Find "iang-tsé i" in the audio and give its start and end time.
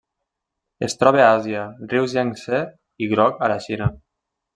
2.17-3.11